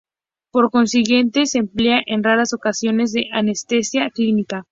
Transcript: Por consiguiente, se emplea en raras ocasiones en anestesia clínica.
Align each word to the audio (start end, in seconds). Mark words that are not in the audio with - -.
Por 0.51 0.71
consiguiente, 0.71 1.45
se 1.45 1.59
emplea 1.59 2.01
en 2.07 2.23
raras 2.23 2.53
ocasiones 2.53 3.13
en 3.13 3.25
anestesia 3.35 4.09
clínica. 4.09 4.59